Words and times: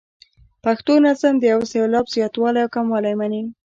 پښتو 0.63 0.93
نظم 1.05 1.33
د 1.39 1.43
یو 1.53 1.61
سېلاب 1.71 2.05
زیاتوالی 2.13 2.59
او 2.63 2.73
کموالی 2.75 3.13
مني. 3.19 3.41